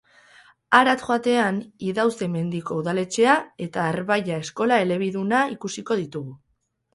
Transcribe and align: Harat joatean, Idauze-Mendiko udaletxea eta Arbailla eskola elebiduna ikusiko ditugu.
Harat 0.77 1.01
joatean, 1.09 1.59
Idauze-Mendiko 1.89 2.77
udaletxea 2.83 3.35
eta 3.67 3.85
Arbailla 3.91 4.41
eskola 4.47 4.81
elebiduna 4.87 5.43
ikusiko 5.59 6.01
ditugu. 6.03 6.35